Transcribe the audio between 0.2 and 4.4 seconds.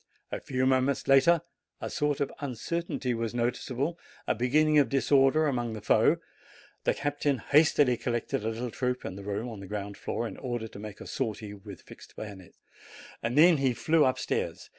A few moments later a sort of uncertainty was noticeable, a